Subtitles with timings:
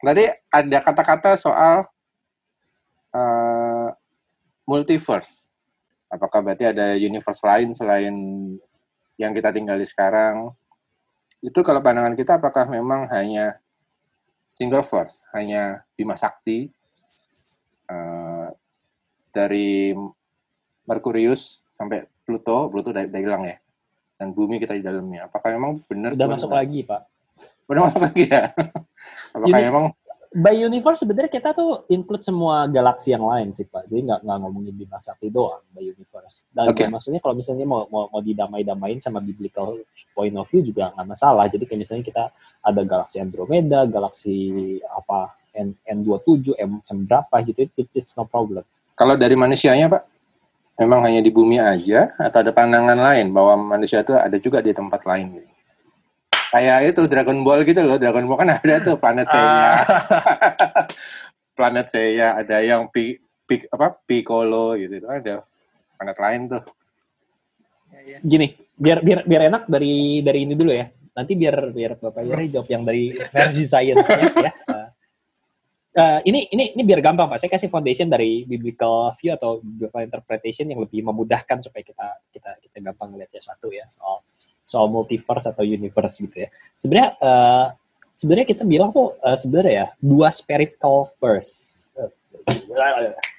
[0.00, 1.84] Tadi ada kata-kata soal
[3.12, 3.88] uh,
[4.64, 5.52] multiverse.
[6.10, 8.14] Apakah berarti ada universe lain selain
[9.20, 10.50] yang kita tinggali sekarang?
[11.44, 13.60] Itu kalau pandangan kita apakah memang hanya
[14.50, 16.66] single verse, hanya Bima Sakti
[17.92, 18.48] uh,
[19.30, 19.94] dari
[20.88, 23.56] Merkurius sampai Pluto, Pluto udah, udah hilang ya,
[24.18, 25.30] dan bumi kita di dalamnya.
[25.30, 26.18] Apakah memang benar?
[26.18, 27.19] Udah masuk lagi, Pak.
[27.70, 28.50] Udah masuk lagi ya?
[29.30, 29.84] Apakah Uni memang
[30.30, 33.90] by universe sebenarnya kita tuh include semua galaksi yang lain sih pak.
[33.90, 36.46] Jadi nggak nggak ngomongin Bima Sakti doang by universe.
[36.54, 36.86] Dan okay.
[36.86, 39.74] maksudnya kalau misalnya mau mau, mau didamai-damain sama biblical
[40.14, 41.50] point of view juga nggak masalah.
[41.50, 42.24] Jadi kayak misalnya kita
[42.62, 44.34] ada galaksi Andromeda galaksi
[44.86, 48.62] apa N N27 M, M berapa gitu it, it's no problem.
[48.94, 50.02] Kalau dari manusianya pak?
[50.80, 54.72] Memang hanya di bumi aja atau ada pandangan lain bahwa manusia itu ada juga di
[54.72, 55.36] tempat lain?
[55.36, 55.59] gitu
[56.50, 58.38] kayak itu Dragon Ball gitu loh Dragon Ball.
[58.42, 59.76] Kan ada tuh planet saya ah.
[61.56, 64.98] planet saya ada yang pi, pi apa Piccolo gitu.
[64.98, 65.46] Itu ada
[65.96, 66.64] planet lain tuh.
[67.90, 68.18] Ya, ya.
[68.22, 70.90] gini biar biar biar enak dari dari ini dulu ya.
[71.14, 74.52] Nanti biar biar bapak Yuri jawab yang dari versi science ya.
[75.90, 77.38] Uh, ini ini ini biar gampang pak.
[77.42, 82.50] Saya kasih foundation dari biblical view atau biblical interpretation yang lebih memudahkan supaya kita kita
[82.62, 84.22] kita gampang ya satu ya soal
[84.70, 86.48] soal multiverse atau universe gitu ya.
[86.78, 87.66] Sebenarnya uh,
[88.14, 91.90] sebenarnya kita bilang tuh uh, sebenarnya ya dua spiritual verse.
[91.98, 92.06] Uh,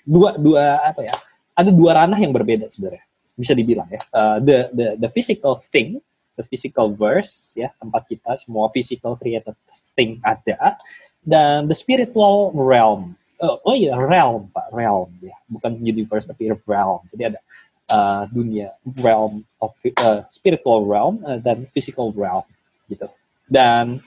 [0.04, 1.16] dua dua apa ya?
[1.56, 3.08] Ada dua ranah yang berbeda sebenarnya.
[3.40, 4.04] Bisa dibilang ya.
[4.12, 6.04] Uh, the the the physical thing,
[6.36, 9.56] the physical verse ya, tempat kita semua physical created
[9.96, 10.76] thing ada
[11.24, 13.16] dan the spiritual realm.
[13.42, 15.34] Uh, oh iya, realm Pak, realm ya.
[15.48, 17.02] Bukan universe tapi realm.
[17.10, 17.40] Jadi ada
[17.92, 22.48] uh, dunia realm of uh, spiritual realm uh, dan physical realm
[22.88, 23.08] gitu.
[23.52, 24.00] Dan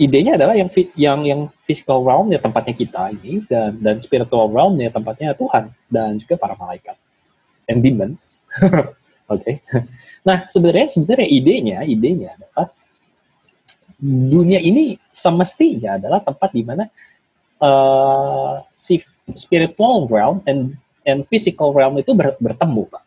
[0.00, 4.76] idenya adalah yang yang yang physical realm ya tempatnya kita ini dan dan spiritual realm
[4.80, 6.96] ya tempatnya Tuhan dan juga para malaikat
[7.68, 8.40] and demons.
[8.60, 8.80] Oke.
[9.32, 9.54] okay.
[10.24, 12.68] Nah, sebenarnya sebenarnya idenya idenya adalah
[14.00, 16.84] dunia ini semestinya adalah tempat di mana
[17.64, 19.00] uh, si
[19.34, 23.02] spiritual realm and and physical realm itu ber, bertemu, Pak.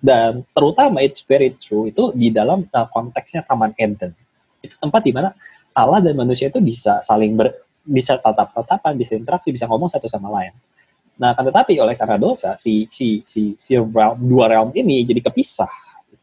[0.00, 4.16] Dan terutama it's very true itu di dalam uh, konteksnya Taman Eden.
[4.64, 5.34] Itu tempat di mana
[5.76, 7.52] Allah dan manusia itu bisa saling ber,
[7.84, 10.54] bisa tatap-tatapan, bisa interaksi, bisa ngomong satu sama lain.
[11.20, 15.20] Nah, kan tetapi oleh karena dosa si si si si realm, dua realm ini jadi
[15.20, 15.68] kepisah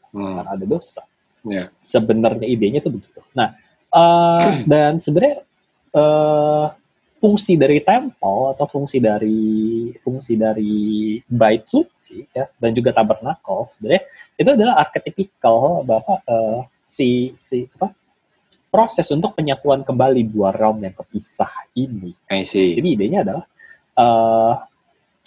[0.10, 0.34] hmm.
[0.42, 1.06] karena ada dosa.
[1.46, 1.70] Yeah.
[1.78, 3.22] Sebenarnya idenya itu begitu.
[3.38, 3.54] Nah,
[3.94, 5.46] uh, dan sebenarnya
[5.94, 6.74] uh,
[7.18, 14.04] fungsi dari temple atau fungsi dari fungsi dari bait suci ya dan juga tabernakel sebenarnya
[14.38, 17.92] itu adalah arketipikal bahwa uh, si si apa
[18.70, 22.14] proses untuk penyatuan kembali dua realm yang kepisah ini.
[22.30, 22.78] I see.
[22.78, 23.46] Jadi idenya adalah
[23.98, 24.54] uh,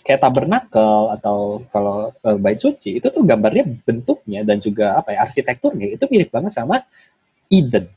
[0.00, 5.26] kayak tabernakel atau kalau uh, bait suci itu tuh gambarnya bentuknya dan juga apa ya
[5.26, 6.84] arsitekturnya itu mirip banget sama
[7.50, 7.90] Eden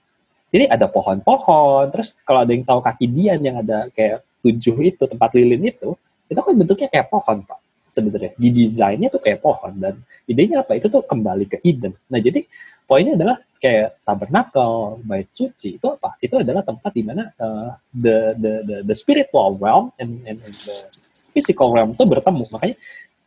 [0.53, 5.01] jadi ada pohon-pohon, terus kalau ada yang tahu kaki Dian yang ada kayak tujuh itu,
[5.09, 5.97] tempat lilin itu,
[6.29, 7.57] itu kan bentuknya kayak pohon, Pak.
[7.89, 9.97] Sebenarnya di desainnya tuh kayak pohon dan
[10.29, 10.77] idenya apa?
[10.77, 11.97] Itu tuh kembali ke Eden.
[12.09, 12.45] Nah, jadi
[12.85, 16.17] poinnya adalah kayak tabernakel, bait suci itu apa?
[16.21, 20.53] Itu adalah tempat di mana uh, the, the the the spiritual realm and, and, and
[20.53, 20.77] the
[21.33, 22.45] physical realm itu bertemu.
[22.49, 22.75] Makanya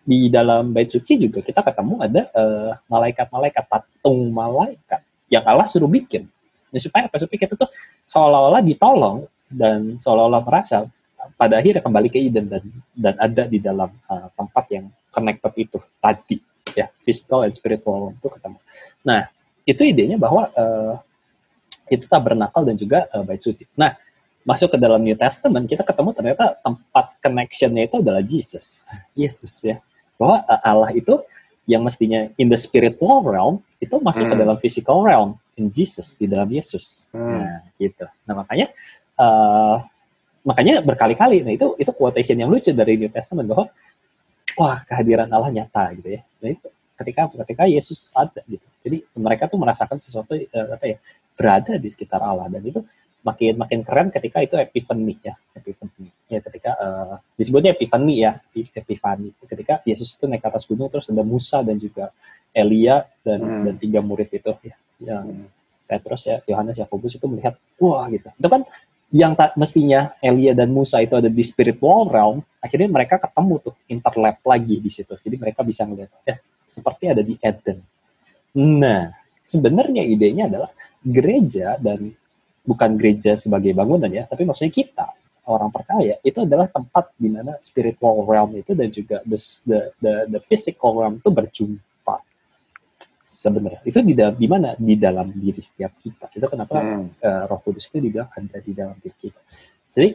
[0.06, 5.90] di dalam bait suci juga kita ketemu ada uh, malaikat-malaikat, patung malaikat yang Allah suruh
[5.90, 6.26] bikin
[6.76, 7.16] Ya, supaya apa?
[7.16, 7.72] Supaya kita tuh
[8.04, 10.84] seolah-olah ditolong dan seolah-olah merasa
[11.34, 15.78] pada akhirnya kembali ke Eden dan dan ada di dalam uh, tempat yang connected itu
[15.98, 16.38] tadi
[16.76, 18.58] ya physical and spiritual itu ketemu.
[19.02, 19.32] Nah
[19.64, 21.00] itu idenya bahwa uh,
[21.90, 23.64] itu tabernakel dan juga uh, bait suci.
[23.74, 23.96] Nah
[24.46, 28.86] masuk ke dalam New Testament kita ketemu ternyata tempat connectionnya itu adalah Jesus,
[29.16, 29.82] Yesus ya
[30.20, 31.18] bahwa uh, Allah itu
[31.66, 34.32] yang mestinya in the spiritual realm itu masuk hmm.
[34.32, 37.08] ke dalam physical realm in Jesus di dalam Yesus.
[37.10, 37.42] Hmm.
[37.42, 38.06] Nah, gitu.
[38.28, 38.66] Nah, makanya
[39.16, 39.76] uh,
[40.46, 43.66] makanya berkali-kali nah itu itu quotation yang lucu dari New Testament bahwa
[44.54, 46.22] wah kehadiran Allah nyata gitu ya.
[46.44, 48.64] Nah, itu ketika ketika Yesus ada gitu.
[48.86, 50.98] Jadi mereka tuh merasakan sesuatu uh, apa ya
[51.36, 52.80] berada di sekitar Allah dan itu
[53.26, 59.34] makin makin keren ketika itu epiphany ya epiphany ya ketika uh, disebutnya epiphany ya epiphany
[59.50, 62.14] ketika Yesus itu naik ke atas gunung terus ada Musa dan juga
[62.54, 63.62] Elia dan hmm.
[63.66, 65.48] dan tiga murid itu ya yang.
[65.86, 68.26] Petrus ya Yohanes Yakobus itu melihat wah gitu.
[68.34, 68.66] Itu kan
[69.14, 73.74] yang tak mestinya Elia dan Musa itu ada di spiritual realm akhirnya mereka ketemu tuh
[73.86, 75.14] interlap lagi di situ.
[75.14, 76.34] Jadi mereka bisa melihat ya,
[76.66, 77.78] seperti ada di Eden.
[78.58, 79.14] Nah
[79.46, 80.74] sebenarnya idenya adalah
[81.06, 82.10] gereja dan
[82.66, 85.06] bukan gereja sebagai bangunan ya, tapi maksudnya kita
[85.46, 90.14] orang percaya itu adalah tempat di mana spiritual realm itu dan juga the the the,
[90.34, 91.85] the physical realm itu berjumpa
[93.26, 97.18] sebenarnya itu di dalam di mana di dalam diri setiap kita itu kenapa hmm.
[97.18, 99.40] uh, Roh Kudus itu dibilang ada di dalam diri kita
[99.90, 100.14] jadi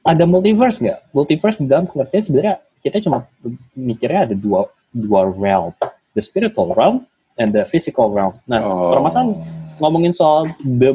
[0.00, 3.28] ada multiverse nggak multiverse di dalam pengertian sebenarnya kita cuma
[3.76, 5.76] mikirnya ada dua dua realm
[6.16, 7.04] the spiritual realm
[7.36, 8.34] and the physical realm.
[8.48, 8.96] Nah, oh.
[8.96, 9.36] permasalahan
[9.78, 10.90] ngomongin soal the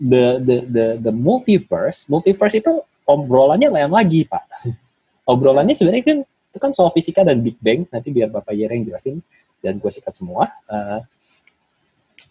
[0.00, 4.44] the the the the multiverse, multiverse itu obrolannya lain lagi, Pak.
[5.30, 6.18] Obrolannya sebenarnya kan
[6.52, 7.88] itu kan soal fisika dan Big Bang.
[7.88, 9.24] Nanti biar Bapak Yere yang jelasin
[9.64, 10.52] dan gue sikat semua.
[10.68, 11.00] Uh,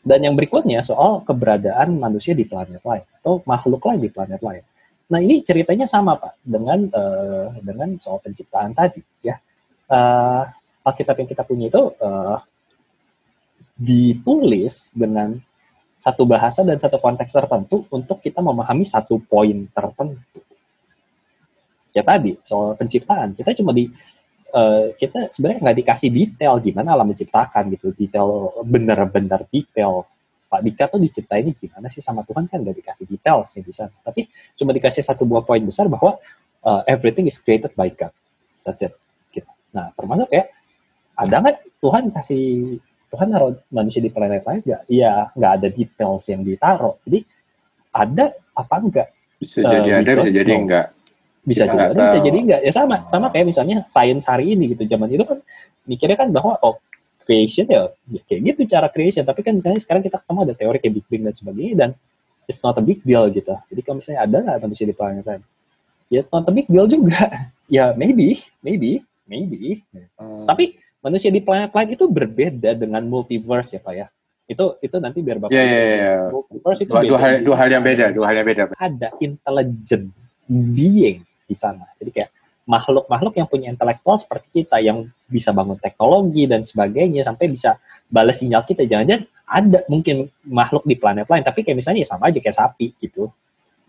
[0.06, 4.62] dan yang berikutnya soal keberadaan manusia di planet lain atau makhluk lain di planet lain.
[5.10, 9.42] Nah ini ceritanya sama pak dengan uh, dengan soal penciptaan tadi ya.
[9.90, 10.46] Uh,
[10.82, 12.42] Alkitab yang kita punya itu uh,
[13.78, 15.38] ditulis dengan
[16.02, 20.42] satu bahasa dan satu konteks tertentu untuk kita memahami satu poin tertentu.
[21.92, 23.92] Ya tadi soal penciptaan kita cuma di
[24.56, 30.08] uh, kita sebenarnya nggak dikasih detail gimana alam menciptakan gitu, detail benar-benar detail.
[30.52, 34.28] Pak Dika tuh diciptainnya gimana sih sama Tuhan kan nggak dikasih detail sih bisa, tapi
[34.60, 36.20] cuma dikasih satu buah poin besar bahwa
[36.68, 38.12] uh, everything is created by God.
[38.68, 38.92] That's it.
[39.32, 39.48] Gitu.
[39.72, 40.52] Nah termasuk ya
[41.16, 42.44] ada nggak Tuhan kasih
[43.12, 44.82] Tuhan naruh manusia di planet lain nggak?
[44.88, 46.96] Iya, nggak ada details yang ditaruh.
[47.04, 47.20] Jadi
[47.92, 49.08] ada apa enggak?
[49.36, 50.60] Bisa uh, jadi ada, bisa jadi no.
[50.64, 50.88] enggak.
[51.42, 52.62] Bisa jadi ada, bisa jadi enggak.
[52.62, 54.86] Ya sama, sama kayak misalnya sains hari ini gitu.
[54.86, 55.42] Zaman itu kan
[55.90, 56.78] mikirnya kan bahwa oh
[57.26, 59.26] creation ya, ya kayak gitu cara creation.
[59.26, 61.90] Tapi kan misalnya sekarang kita ketemu ada teori kayak Big Bang dan sebagainya dan
[62.46, 63.58] it's not a big deal gitu.
[63.74, 65.42] Jadi kalau misalnya ada nggak manusia di planet lain?
[66.12, 67.26] Ya it's not a big deal juga.
[67.76, 69.82] ya maybe, maybe, maybe.
[70.20, 70.46] Hmm.
[70.46, 74.08] Tapi manusia di planet lain itu berbeda dengan multiverse ya pak ya
[74.46, 76.22] itu itu nanti biar bapak yeah, yeah, yeah.
[76.30, 80.14] multiverse itu dua, dua hal dua hal yang beda dua hal yang beda ada intelligent
[80.46, 81.84] being di sana.
[82.00, 82.32] Jadi kayak
[82.72, 87.76] makhluk-makhluk yang punya intelektual seperti kita yang bisa bangun teknologi dan sebagainya sampai bisa
[88.08, 88.86] balas sinyal kita.
[88.86, 92.96] Jangan-jangan ada mungkin makhluk di planet lain tapi kayak misalnya ya sama aja kayak sapi
[93.04, 93.28] gitu.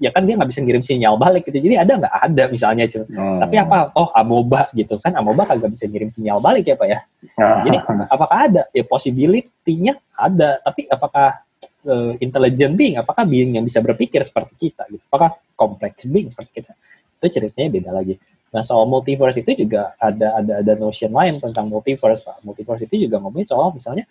[0.03, 1.63] Ya kan dia nggak bisa ngirim sinyal balik gitu.
[1.63, 2.15] Jadi ada nggak?
[2.27, 3.39] Ada misalnya cuy hmm.
[3.39, 3.77] tapi apa?
[3.95, 5.15] Oh amoeba gitu kan.
[5.15, 6.99] Amoeba kagak bisa ngirim sinyal balik ya pak ya?
[7.69, 7.77] Jadi
[8.11, 8.63] apakah ada?
[8.75, 10.59] Ya possibility-nya ada.
[10.59, 11.47] Tapi apakah
[11.87, 12.99] uh, intelligent being?
[12.99, 15.05] Apakah being yang bisa berpikir seperti kita gitu?
[15.07, 16.75] Apakah kompleks being seperti kita
[17.23, 18.19] itu ceritanya beda lagi
[18.53, 22.45] Nah soal multiverse itu juga ada ada ada notion lain tentang multiverse pak.
[22.45, 24.05] Multiverse itu juga ngomongin soal misalnya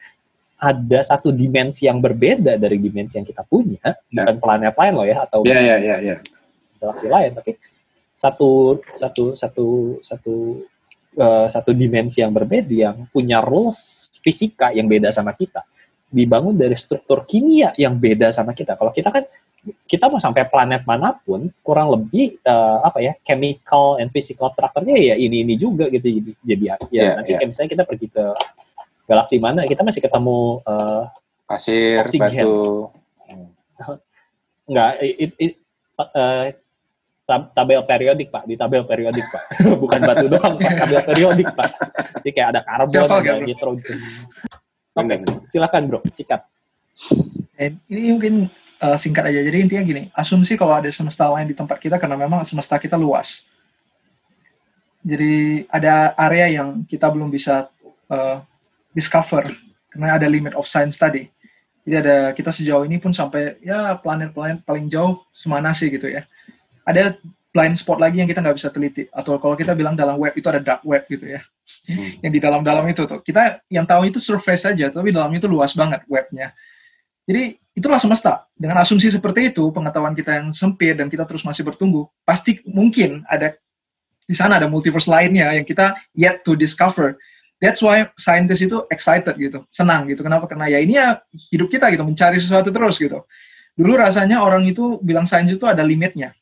[0.62, 3.98] ada satu dimensi yang berbeda dari dimensi yang kita punya, yeah.
[4.14, 6.20] bukan planet lain loh ya atau yeah, yeah, yeah, yeah.
[6.78, 7.58] galaksi lain, tapi
[8.14, 10.62] satu satu satu satu
[11.18, 15.66] uh, satu dimensi yang berbeda yang punya rules fisika yang beda sama kita,
[16.14, 18.78] dibangun dari struktur kimia yang beda sama kita.
[18.78, 19.26] Kalau kita kan
[19.86, 24.98] kita mau sampai planet mana pun kurang lebih uh, apa ya chemical and physical structure-nya
[24.98, 26.10] ya ini ini juga gitu.
[26.10, 27.46] Jadi jadi ya yeah, nanti yeah.
[27.46, 28.26] misalnya kita pergi ke
[29.06, 31.06] galaksi mana kita masih ketemu uh,
[31.46, 32.26] pasir, oksigen.
[32.26, 32.90] batu.
[34.72, 35.54] Enggak, it, it,
[36.00, 36.48] uh,
[37.28, 38.44] tabel periodik pak.
[38.48, 39.44] Di tabel periodik pak.
[39.82, 40.74] Bukan batu doang pak.
[40.74, 41.70] Tabel periodik pak.
[42.24, 44.00] Jadi kayak ada karbon ada nitrogen.
[44.92, 46.00] Oke okay, silakan bro.
[46.12, 46.42] Sikat.
[47.88, 48.50] Ini mungkin
[48.82, 52.18] uh, singkat aja jadi intinya gini asumsi kalau ada semesta lain di tempat kita karena
[52.18, 53.46] memang semesta kita luas
[55.02, 57.70] jadi ada area yang kita belum bisa
[58.10, 58.38] uh,
[58.94, 59.50] discover
[59.90, 61.28] karena ada limit of science tadi.
[61.82, 66.30] Jadi ada kita sejauh ini pun sampai ya planet-planet paling jauh semana sih gitu ya.
[66.86, 67.18] Ada
[67.52, 70.46] blind spot lagi yang kita nggak bisa teliti atau kalau kita bilang dalam web itu
[70.46, 71.42] ada dark web gitu ya.
[71.90, 72.22] Hmm.
[72.22, 73.20] Yang di dalam-dalam itu tuh.
[73.26, 76.54] Kita yang tahu itu surface saja tapi dalamnya itu luas banget webnya.
[77.26, 78.46] Jadi itulah semesta.
[78.58, 83.22] Dengan asumsi seperti itu, pengetahuan kita yang sempit dan kita terus masih bertumbuh, pasti mungkin
[83.30, 83.56] ada
[84.26, 87.20] di sana ada multiverse lainnya yang kita yet to discover
[87.62, 90.26] That's why scientist itu excited gitu, senang gitu.
[90.26, 90.50] Kenapa?
[90.50, 91.22] Karena ya ini ya
[91.54, 93.22] hidup kita gitu, mencari sesuatu terus gitu.
[93.78, 96.34] Dulu rasanya orang itu bilang sains itu ada limitnya.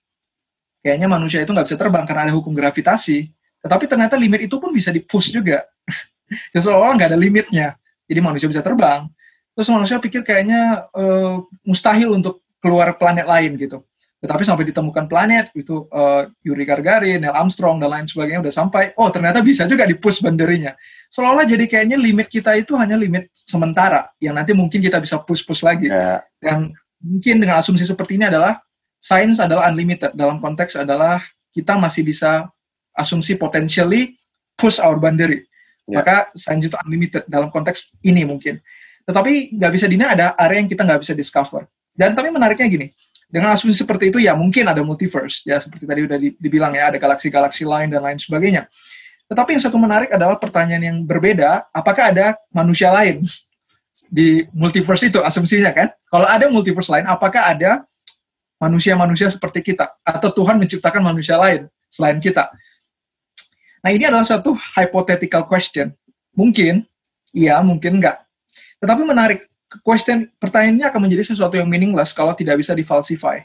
[0.80, 3.28] Kayaknya manusia itu nggak bisa terbang karena ada hukum gravitasi.
[3.60, 5.68] Tetapi ternyata limit itu pun bisa di-push juga.
[6.56, 7.76] Jadi seolah-olah nggak ada limitnya.
[8.08, 9.12] Jadi manusia bisa terbang.
[9.60, 13.84] Terus manusia pikir kayaknya uh, mustahil untuk keluar planet lain gitu.
[14.24, 18.96] Tetapi sampai ditemukan planet itu uh, Yuri Gagarin, Neil Armstrong dan lain sebagainya udah sampai,
[18.96, 20.80] oh ternyata bisa juga di-push banderinya.
[21.12, 25.64] Seolah-olah jadi kayaknya limit kita itu hanya limit sementara yang nanti mungkin kita bisa push-push
[25.64, 25.92] lagi.
[25.92, 26.24] Yeah.
[26.40, 26.72] Dan
[27.04, 28.64] mungkin dengan asumsi seperti ini adalah
[29.00, 31.20] sains adalah unlimited dalam konteks adalah
[31.52, 32.48] kita masih bisa
[32.96, 34.16] asumsi potentially
[34.56, 35.48] push our boundary.
[35.88, 36.04] Yeah.
[36.04, 38.60] Maka sains itu unlimited dalam konteks ini mungkin.
[39.10, 41.66] Tetapi nggak bisa dina ada area yang kita nggak bisa discover.
[41.98, 42.88] Dan tapi menariknya gini,
[43.30, 46.98] Dengan asumsi seperti itu ya mungkin ada multiverse ya seperti tadi udah dibilang ya ada
[46.98, 48.66] galaksi-galaksi lain dan lain sebagainya.
[49.30, 53.22] Tetapi yang satu menarik adalah pertanyaan yang berbeda, apakah ada manusia lain
[54.18, 55.94] di multiverse itu asumsinya kan?
[56.10, 57.86] Kalau ada multiverse lain, apakah ada
[58.58, 62.50] manusia-manusia seperti kita atau Tuhan menciptakan manusia lain selain kita?
[63.86, 65.94] Nah, ini adalah satu hypothetical question.
[66.34, 66.82] Mungkin
[67.30, 68.26] iya, mungkin enggak.
[68.80, 69.48] Tetapi menarik,
[69.86, 73.44] question pertanyaan ini akan menjadi sesuatu yang meaningless kalau tidak bisa difalsify.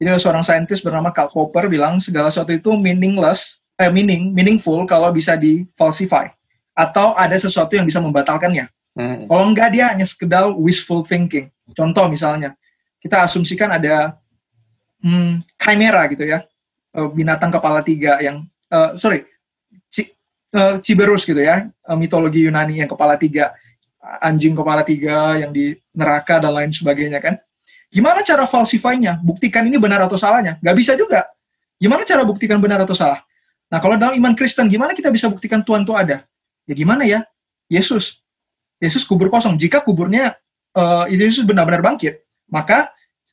[0.00, 5.12] Jadi seorang saintis bernama Karl Popper bilang segala sesuatu itu meaningless, eh, meaning, meaningful kalau
[5.12, 6.32] bisa difalsify
[6.72, 8.72] atau ada sesuatu yang bisa membatalkannya.
[8.96, 9.28] Hmm.
[9.28, 11.52] Kalau enggak dia hanya sekedar wishful thinking.
[11.76, 12.56] Contoh misalnya,
[13.04, 14.16] kita asumsikan ada
[15.04, 16.48] hmm, chimera gitu ya,
[16.96, 19.28] eh, binatang kepala tiga yang, uh, sorry,
[20.56, 23.52] uh, Ciberus gitu ya, mitologi Yunani yang kepala tiga
[24.00, 27.36] anjing kepala tiga yang di neraka dan lain sebagainya kan.
[27.90, 29.18] Gimana cara falsifainya?
[29.20, 30.56] Buktikan ini benar atau salahnya?
[30.62, 31.26] Gak bisa juga.
[31.76, 33.20] Gimana cara buktikan benar atau salah?
[33.70, 36.22] Nah kalau dalam iman Kristen, gimana kita bisa buktikan Tuhan itu ada?
[36.66, 37.26] Ya gimana ya?
[37.66, 38.22] Yesus.
[38.78, 39.58] Yesus kubur kosong.
[39.58, 40.38] Jika kuburnya
[40.74, 42.90] uh, Yesus benar-benar bangkit, maka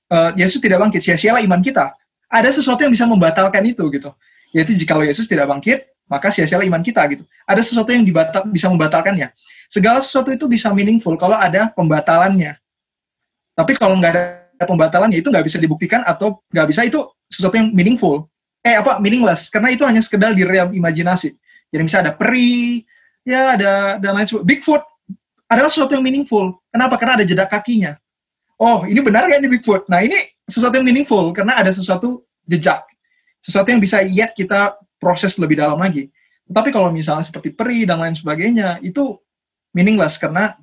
[0.10, 1.06] uh, Yesus tidak bangkit.
[1.06, 1.94] Sia-sialah iman kita.
[2.28, 4.12] Ada sesuatu yang bisa membatalkan itu gitu.
[4.52, 7.24] Yaitu jika Yesus tidak bangkit, maka sia-sialah iman kita gitu.
[7.44, 9.32] Ada sesuatu yang dibatal, bisa membatalkannya.
[9.68, 12.56] Segala sesuatu itu bisa meaningful kalau ada pembatalannya.
[13.58, 17.76] Tapi kalau nggak ada pembatalannya itu nggak bisa dibuktikan atau nggak bisa itu sesuatu yang
[17.76, 18.28] meaningful.
[18.64, 21.36] Eh apa meaningless karena itu hanya sekedar di realm imajinasi.
[21.68, 22.84] Jadi misalnya ada peri,
[23.28, 24.48] ya ada dan lain sebagainya.
[24.48, 24.84] Bigfoot
[25.52, 26.60] adalah sesuatu yang meaningful.
[26.72, 26.96] Kenapa?
[26.96, 28.00] Karena ada jeda kakinya.
[28.58, 29.86] Oh, ini benar nggak ini Bigfoot?
[29.86, 32.88] Nah, ini sesuatu yang meaningful karena ada sesuatu jejak.
[33.44, 36.10] Sesuatu yang bisa yet kita proses lebih dalam lagi.
[36.48, 39.20] Tapi kalau misalnya seperti peri dan lain sebagainya, itu
[39.78, 40.58] meaningless karena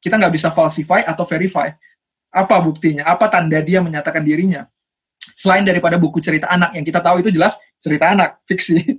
[0.00, 1.68] kita nggak bisa falsify atau verify.
[2.32, 3.04] Apa buktinya?
[3.04, 4.64] Apa tanda dia menyatakan dirinya?
[5.36, 8.96] Selain daripada buku cerita anak yang kita tahu itu jelas cerita anak, fiksi.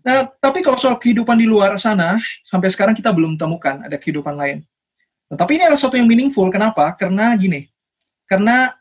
[0.00, 4.32] Nah, tapi kalau soal kehidupan di luar sana, sampai sekarang kita belum temukan ada kehidupan
[4.32, 4.64] lain.
[5.28, 6.48] Nah, tapi ini adalah sesuatu yang meaningful.
[6.48, 6.96] Kenapa?
[6.96, 7.68] Karena gini,
[8.24, 8.72] karena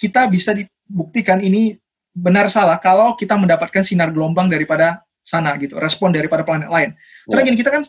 [0.00, 1.76] kita bisa dibuktikan ini
[2.12, 6.96] benar salah kalau kita mendapatkan sinar gelombang daripada sana gitu, respon daripada planet lain.
[7.28, 7.46] Karena ya.
[7.52, 7.82] gini kita kan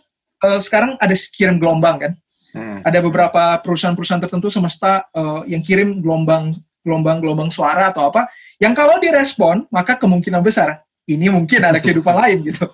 [0.43, 2.11] uh, sekarang ada kirim gelombang kan,
[2.53, 2.83] hmm.
[2.83, 6.51] ada beberapa perusahaan-perusahaan tertentu semesta uh, yang kirim gelombang
[6.83, 8.27] gelombang-gelombang suara atau apa,
[8.59, 12.67] yang kalau direspon maka kemungkinan besar ini mungkin ada kehidupan lain gitu.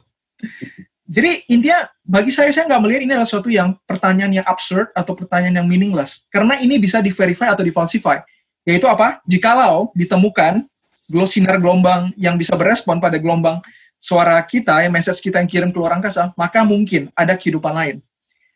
[1.09, 5.17] Jadi intinya bagi saya saya nggak melihat ini adalah suatu yang pertanyaan yang absurd atau
[5.17, 8.21] pertanyaan yang meaningless karena ini bisa diverify atau difalsify.
[8.65, 9.17] Yaitu apa?
[9.25, 10.61] Jikalau ditemukan
[11.25, 13.57] sinar gelombang yang bisa berespon pada gelombang
[13.99, 17.97] suara kita, yang message kita yang kirim keluar angkasa, maka mungkin ada kehidupan lain.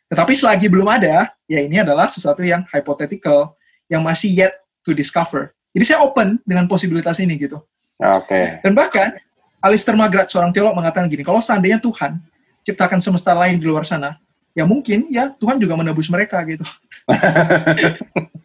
[0.07, 3.53] Tetapi selagi belum ada, ya ini adalah sesuatu yang hypothetical,
[3.91, 4.55] yang masih yet
[4.87, 5.51] to discover.
[5.75, 7.59] Jadi saya open dengan posibilitas ini gitu.
[7.99, 8.25] Oke.
[8.25, 8.45] Okay.
[8.63, 9.19] Dan bahkan
[9.63, 12.19] Alistair McGrath, seorang teolog mengatakan gini, kalau seandainya Tuhan
[12.63, 14.19] ciptakan semesta lain di luar sana,
[14.53, 16.63] ya mungkin ya Tuhan juga menebus mereka gitu.